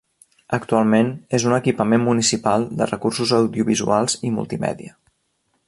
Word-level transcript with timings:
Actualment 0.57 1.11
és 1.39 1.45
un 1.49 1.53
equipament 1.57 2.01
municipal 2.07 2.65
de 2.79 2.89
recursos 2.93 3.35
audiovisuals 3.41 4.17
i 4.29 4.33
multimèdia. 4.39 4.99